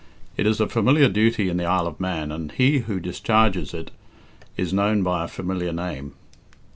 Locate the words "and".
2.31-2.51